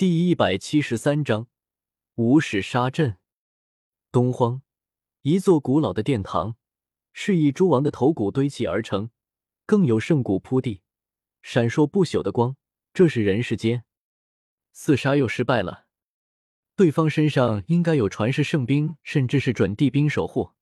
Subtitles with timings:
[0.00, 1.46] 第一百七十三章
[2.14, 3.18] 无始杀阵。
[4.10, 4.62] 东荒，
[5.20, 6.56] 一座古老的殿堂，
[7.12, 9.10] 是以诸王的头骨堆砌而成，
[9.66, 10.80] 更有圣骨铺地，
[11.42, 12.56] 闪烁不朽的光。
[12.94, 13.84] 这是人世间。
[14.72, 15.84] 四杀又失败了，
[16.74, 20.52] 对方身上应该有传世圣兵，甚至是准地兵守护。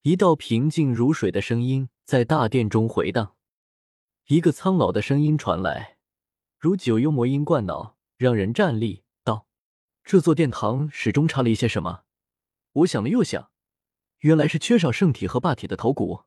[0.00, 3.36] 一道平静如水的声音在大殿中回荡，
[4.28, 5.98] 一个苍老的声音传来，
[6.58, 7.95] 如九幽魔音贯脑。
[8.16, 9.46] 让人站立道
[10.02, 12.04] ：“这座殿堂始终差了一些什么？
[12.72, 13.50] 我想了又想，
[14.18, 16.24] 原来是缺少圣体和霸体的头骨。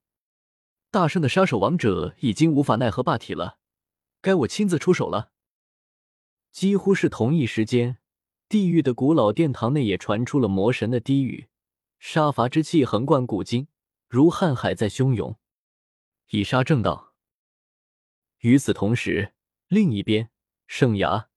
[0.92, 3.60] 大圣的杀手王者已经无法奈何霸体了，
[4.22, 5.32] 该我亲自出手了。”
[6.52, 8.00] 几乎是同一时间，
[8.48, 11.48] 地狱的古老殿堂内也传出了魔神的低语，
[12.00, 13.68] 杀伐之气横贯古今，
[14.08, 15.38] 如瀚海在汹涌。
[16.30, 17.14] 以杀正道。
[18.40, 19.34] 与此同时，
[19.68, 20.32] 另一边，
[20.66, 21.29] 圣崖。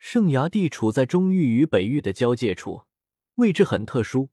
[0.00, 2.84] 圣崖地处在中域与北域的交界处，
[3.34, 4.30] 位置很特殊。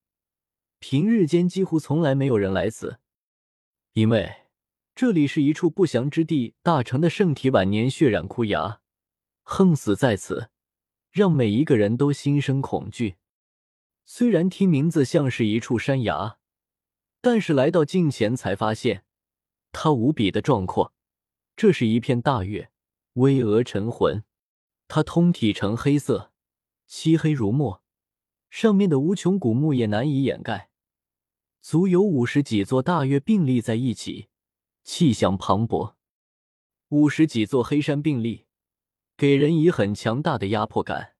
[0.80, 3.00] 平日间几乎从来没有人来此，
[3.92, 4.48] 因为
[4.96, 6.56] 这里是一处不祥之地。
[6.64, 8.80] 大成的圣体晚年血染枯崖，
[9.44, 10.50] 横死在此，
[11.12, 13.18] 让每一个人都心生恐惧。
[14.06, 16.38] 虽然听名字像是一处山崖，
[17.20, 19.04] 但是来到近前才发现，
[19.74, 20.94] 它无比的壮阔。
[21.58, 22.72] 这是一片大岳，
[23.16, 24.24] 巍峨沉浑。
[24.88, 26.32] 它通体呈黑色，
[26.86, 27.84] 漆黑如墨，
[28.50, 30.70] 上面的无穷古墓也难以掩盖，
[31.62, 34.30] 足有五十几座大岳并立在一起，
[34.84, 35.96] 气象磅礴。
[36.90, 38.46] 五十几座黑山并立，
[39.18, 41.16] 给人以很强大的压迫感。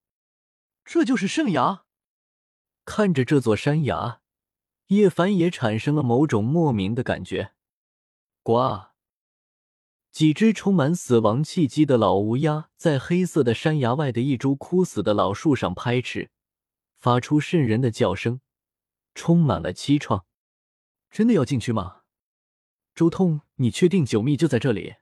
[0.86, 1.84] 这就是圣崖。
[2.86, 4.22] 看着这座山崖，
[4.88, 7.52] 叶凡也产生了某种莫名的感觉。
[8.42, 8.97] 呱。
[10.18, 16.32] 几只充满死亡气息的老乌鸦在黑色的山崖外的一株枯死的老树上拍翅，
[16.98, 18.42] 发出渗人的叫声，
[19.14, 20.24] 充满了凄怆。
[21.12, 22.02] 真的要进去吗？
[22.96, 24.96] 周通，你确定九秘就在这里？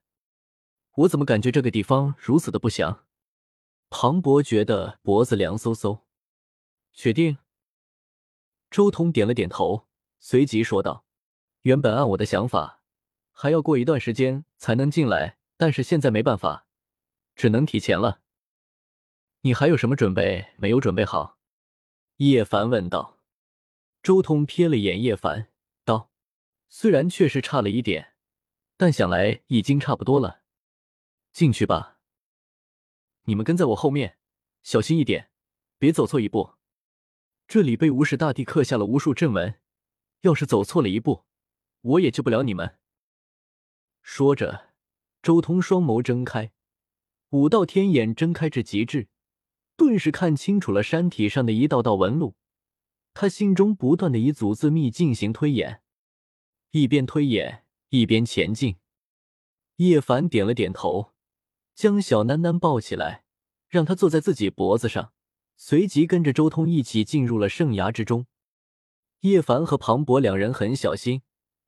[0.96, 3.06] 我怎么感觉这个地方如此的不祥？
[3.90, 6.02] 庞博觉得脖子凉飕飕。
[6.92, 7.38] 确定。
[8.70, 9.88] 周通点了点头，
[10.20, 11.06] 随即说道
[11.64, 12.82] ：“原本按我的想法。”
[13.38, 16.68] 还要过一段时间才能进来，但是现在没办法，
[17.36, 18.22] 只能提前了。
[19.42, 21.38] 你还有什么准备没有准备好？
[22.16, 23.20] 叶凡问道。
[24.02, 25.50] 周通瞥了眼叶凡，
[25.84, 26.12] 道
[26.70, 28.14] ：“虽然确实差了一点，
[28.78, 30.44] 但想来已经差不多了。
[31.34, 32.00] 进去吧。
[33.24, 34.18] 你们跟在我后面，
[34.64, 35.30] 小心一点，
[35.78, 36.54] 别走错一步。
[37.50, 39.60] 这里被无始大帝刻下了无数阵纹，
[40.22, 41.26] 要是走错了一步，
[41.82, 42.80] 我也救不了你们。”
[44.08, 44.70] 说着，
[45.24, 46.52] 周通双眸睁开，
[47.32, 49.08] 五道天眼睁开至极致，
[49.76, 52.36] 顿时看清楚了山体上的一道道纹路。
[53.16, 55.82] 他心中不断的以祖字秘进行推演，
[56.70, 58.78] 一边推演一边前进。
[59.78, 61.12] 叶凡点了点头，
[61.74, 63.24] 将小囡囡抱起来，
[63.68, 65.14] 让她坐在自己脖子上，
[65.58, 68.28] 随即跟着周通一起进入了圣崖之中。
[69.22, 71.24] 叶凡和庞博两人很小心，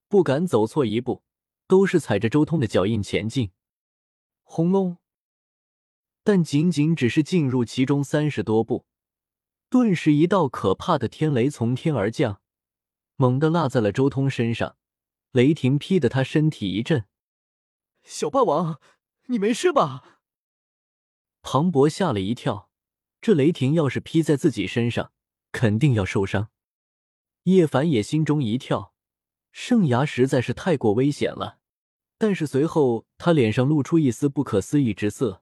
[0.07, 1.23] 不敢走错一步。
[1.67, 3.51] 都是踩着周通的脚印前进，
[4.43, 4.97] 轰隆！
[6.23, 8.85] 但仅仅只是进入其中三十多步，
[9.69, 12.41] 顿时一道可怕的天雷从天而降，
[13.15, 14.77] 猛地落在了周通身上。
[15.31, 17.05] 雷霆劈得他身体一震。
[18.03, 18.79] 小霸王，
[19.25, 20.21] 你没事吧？
[21.41, 22.71] 庞博吓了一跳，
[23.21, 25.11] 这雷霆要是劈在自己身上，
[25.51, 26.49] 肯定要受伤。
[27.43, 28.93] 叶凡也心中一跳。
[29.57, 31.57] 圣牙实在是太过危险了，
[32.19, 35.41] 但是随后他脸上露出一丝不可思议之色。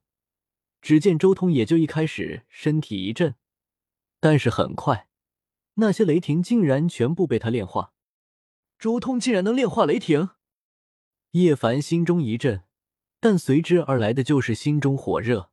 [0.82, 3.36] 只见周通也就一开始身体一震，
[4.22, 5.10] 但是很快
[5.74, 7.92] 那些雷霆竟然全部被他炼化。
[8.80, 10.30] 周通竟然能炼化雷霆！
[11.32, 12.64] 叶凡心中一震，
[13.20, 15.52] 但随之而来的就是心中火热。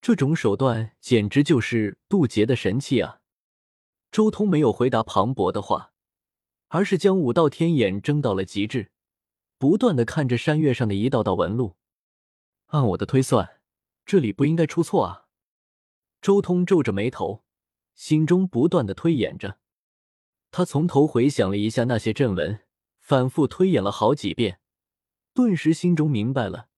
[0.00, 3.20] 这种手段简直就是渡劫的神器啊！
[4.10, 5.92] 周通没有回答庞博的话。
[6.70, 8.92] 而是将五道天眼睁到了极致，
[9.58, 11.76] 不断的看着山岳上的一道道纹路。
[12.66, 13.60] 按我的推算，
[14.06, 15.26] 这里不应该出错啊！
[16.22, 17.44] 周通皱着眉头，
[17.96, 19.58] 心中不断的推演着。
[20.52, 22.60] 他从头回想了一下那些阵纹，
[23.00, 24.60] 反复推演了好几遍，
[25.34, 26.68] 顿时心中明白了，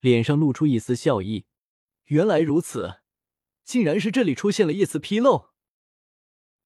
[0.00, 1.46] 脸上露出一丝笑意。
[2.06, 3.00] 原来如此，
[3.64, 5.50] 竟然是这里出现了一丝纰漏。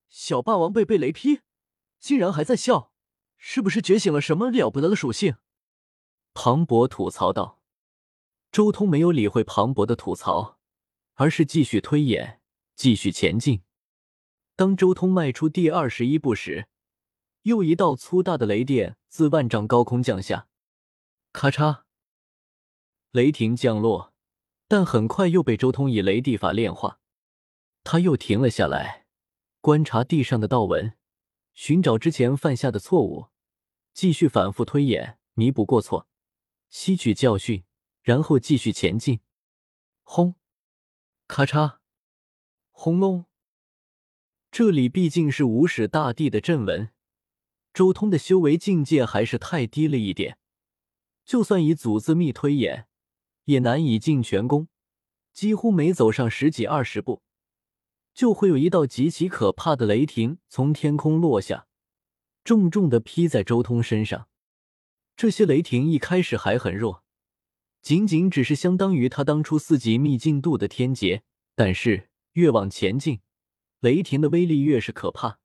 [0.09, 1.41] 小霸王被被雷劈。
[2.01, 2.91] 竟然还在笑，
[3.37, 5.37] 是不是觉醒了什么了不得的属性？
[6.35, 7.59] 庞博吐槽道。
[8.51, 10.59] 周通没有理会庞博的吐槽，
[11.15, 12.41] 而是继续推演，
[12.75, 13.63] 继续前进。
[14.57, 16.67] 当周通迈出第二十一步时，
[17.43, 20.49] 又一道粗大的雷电自万丈高空降下，
[21.33, 21.83] 咔嚓，
[23.13, 24.13] 雷霆降落，
[24.67, 26.99] 但很快又被周通以雷地法炼化。
[27.85, 29.07] 他又停了下来，
[29.61, 30.95] 观察地上的道纹，
[31.63, 33.27] 寻找之前犯下的错误，
[33.93, 36.09] 继续反复推演，弥补过错，
[36.71, 37.65] 吸取教训，
[38.01, 39.21] 然后继续前进。
[40.03, 40.37] 轰，
[41.29, 41.81] 咔嚓，
[42.71, 43.27] 轰隆。
[44.51, 46.93] 这里毕竟是无始大帝的阵纹，
[47.75, 50.39] 周通的修为境界还是太低了一点，
[51.27, 52.89] 就算以祖字秘推演，
[53.45, 54.69] 也难以尽全功。
[55.35, 57.23] 几乎每走上十几二十步，
[58.13, 61.67] 就会有一道极其可怕的雷霆从天空落下，
[62.45, 64.29] 重重的劈在周通身上。
[65.17, 67.05] 这些雷霆一开始还很弱，
[67.83, 71.23] 仅仅只是相当于他当初四级秘境度的天劫，
[71.55, 73.21] 但是越往前进。
[73.81, 75.39] 雷霆的威力越是可怕，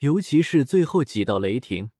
[0.00, 1.90] 尤其是最后几道雷霆，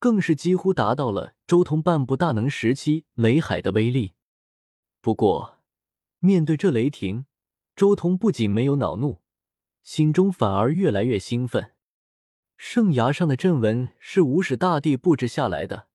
[0.00, 4.14] 更是几乎达到了周通半步大能时期雷海的威力。
[5.00, 5.60] 不过，
[6.18, 7.26] 面对这雷霆，
[7.80, 9.22] 周通不仅没有恼怒，
[9.82, 11.72] 心中反而越来越兴奋。
[12.58, 15.88] 圣崖上的阵纹是无始大帝布置下来的，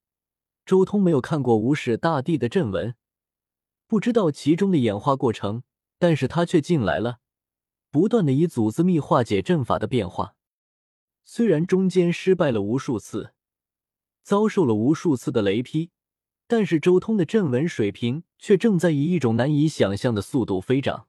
[0.65, 2.95] 周通没有看过无始大帝的阵纹，
[3.85, 5.61] 不知道其中的演化过程，
[5.99, 7.19] 但是他却进来了。
[7.91, 10.33] 不断的以祖字秘化解阵法的变化，
[11.23, 13.35] 虽然中间失败了无数次，
[14.23, 15.91] 遭受了无数次的雷劈，
[16.47, 21.05] 但是周通的阵纹水平却正在以一种难以想象的速度飞涨。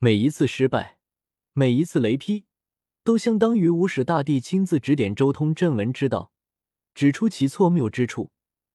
[0.00, 1.00] 每一次失败，
[1.54, 2.44] 每一次雷劈，
[3.02, 6.30] 都相当于无始大帝亲自指点周通阵文之道，
[6.94, 8.30] 指出其错谬之处，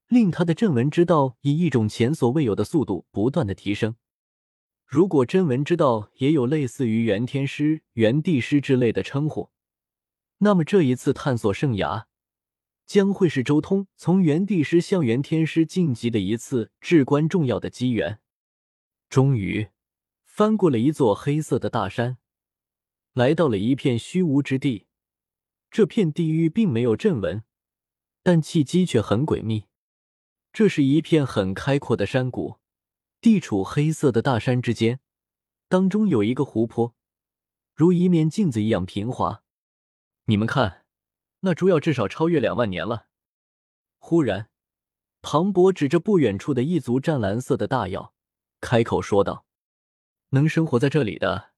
[0.09, 3.95] 令他的阵文之道以一种前所未有的速度不断的提升。
[4.85, 9.49] 如果真文之道也有类似于元天师、元帝师之类的称呼，
[10.39, 12.07] 那么这一次探索圣崖
[12.85, 18.19] 将会是周通从元帝师向元天师晋级的一次至关重要的机缘。
[19.09, 19.69] 终于，
[20.35, 22.17] 翻过了一座黑色的大山，
[23.13, 24.87] 来到了一片虚无之地。
[25.69, 27.43] 这片地域并没有阵纹，
[28.23, 29.67] 但气机却很诡秘。
[30.51, 32.57] 这是一片很开阔的山谷。
[33.21, 35.01] 地处黑色的大山之间，
[35.67, 36.95] 当中有一个湖泊，
[37.75, 39.43] 如一面镜子一样平滑。
[40.25, 40.87] 你们看，
[41.41, 43.05] 那猪要至少超越两万年了。
[43.99, 44.49] 忽然，
[45.21, 48.15] 庞博指着不远处的一族湛蓝色的大药，
[48.59, 49.45] 开口说道
[50.33, 51.51] ：“能生活在这里的，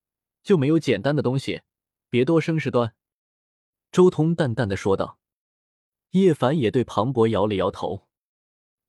[0.44, 1.63] 就没有简单的东西，
[2.10, 2.94] 别多生事端。”
[3.92, 5.19] 周通淡淡的说道。
[6.12, 8.07] 叶凡也对庞博摇了摇头。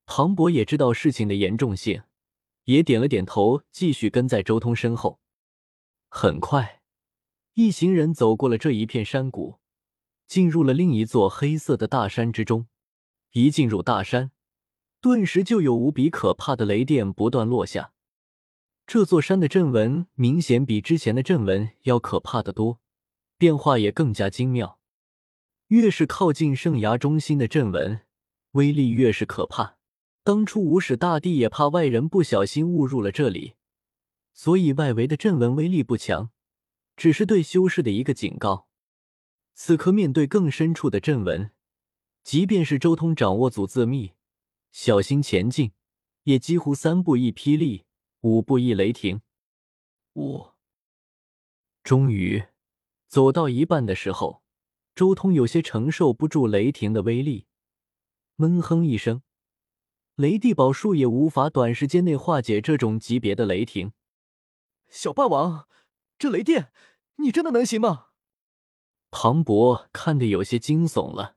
[0.05, 2.05] 庞博也知道事情的严重性。
[2.65, 5.21] 也点了点头，继续跟在周通身后。
[6.09, 6.83] 很快，
[7.55, 9.61] 一行人走过了这一片山谷，
[10.27, 12.67] 进入了另一座黑色的大山之中。
[13.33, 14.33] 一进入大山，
[15.01, 17.93] 顿时就有无比可怕的雷电不断落下。
[18.87, 22.81] 这座山的阵纹明显比之前的阵纹要可怕的多，
[23.37, 24.79] 变化也更加精妙。
[25.69, 28.03] 越是靠近圣崖中心的阵纹，
[28.53, 29.79] 威力越是可怕。
[30.23, 33.55] 当初无始大帝也怕外人不小心误入了这里，
[34.33, 36.31] 所以外围的阵纹威力不强，
[36.97, 38.69] 只是对修士的一个警告。
[39.55, 41.51] 此刻面对更深处的阵纹，
[42.23, 44.13] 即便是周通掌握祖字秘，
[44.71, 45.73] 小心前进，
[46.23, 47.85] 也几乎三步一霹雳，
[48.27, 49.21] 五步一雷霆。
[50.15, 50.49] 五，
[51.85, 52.43] 终于
[53.07, 54.43] 走到一半的时候，
[54.97, 57.47] 周通有些承受不住雷霆的威力，
[58.35, 59.23] 闷哼一声。
[60.17, 63.93] 雷帝宝术也无法短时间内化解这种级别的雷霆。
[64.89, 65.69] 小霸王，
[66.19, 66.73] 这雷电，
[67.19, 68.09] 你真的能行吗？
[69.13, 71.37] 庞博看得有些惊悚了。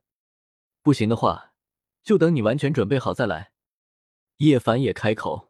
[0.81, 1.53] 不行的话，
[2.01, 3.51] 就等你完全准备好再来。
[4.37, 5.48] 叶凡也开口。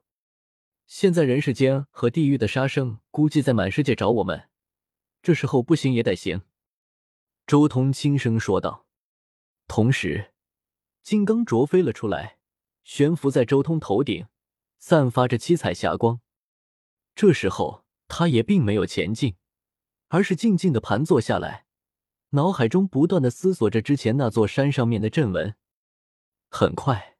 [0.91, 4.49] 现在人世间和地狱的杀生估计在满世界找我们，
[5.21, 6.41] 这时候不行也得行。
[7.45, 8.87] 周通轻声说道。
[9.67, 10.33] 同时，
[11.03, 12.39] 金刚镯飞了出来。
[12.83, 14.25] 悬浮在周通头顶，
[14.79, 16.21] 散发着七彩霞光。
[17.13, 19.35] 这时候，他也并没有前进，
[20.07, 21.67] 而是静静的盘坐下来，
[22.31, 25.53] 脑海中不断的思索着之前那座山上面的阵纹。
[26.49, 27.17] 很快，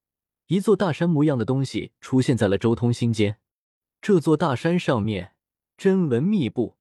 [0.47, 3.39] 一座大山模样的东西出现在了周通心间。
[4.01, 5.35] 这座大山上面
[5.77, 6.77] 针纹密布，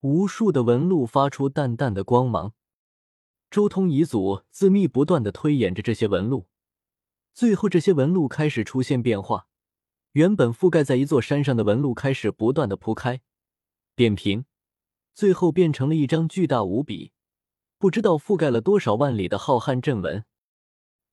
[0.00, 2.54] 无数的纹路发出淡淡的光芒。
[3.50, 6.48] 周通遗祖自密不断的推演着这些纹路。
[7.32, 9.48] 最后，这些纹路开始出现变化，
[10.12, 13.20] 原本覆盖在一座山上的纹路开始不断的铺开，
[13.94, 14.46] 扁平，
[15.14, 17.12] 最后变成了一张巨大无比、
[17.78, 20.24] 不知道覆盖了多少万里的浩瀚阵纹，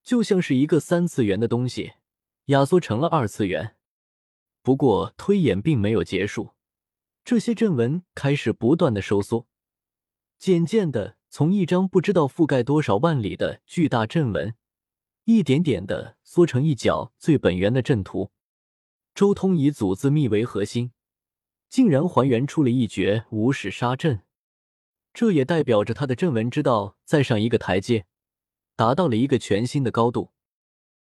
[0.01, 1.93] 就像是一个三次元的东西
[2.45, 3.75] 压缩成了二次元。
[4.63, 6.53] 不过推演并没有结束，
[7.25, 9.45] 这些阵纹开始不断的收缩，
[10.39, 14.55] 渐渐的从一张不知道覆盖多少万里的巨大阵纹，
[15.25, 18.31] 一点点的缩成一角最本源的阵图。
[19.13, 20.91] 周通以祖字密为核心，
[21.69, 24.21] 竟然还原出了一绝无始杀阵，
[25.13, 28.05] 这也代表着他的阵纹之道再上一个台阶，
[28.77, 30.31] 达到了一个全新的高度。